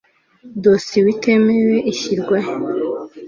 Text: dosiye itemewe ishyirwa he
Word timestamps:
dosiye 0.63 1.07
itemewe 1.15 1.75
ishyirwa 1.91 2.37
he 2.45 2.53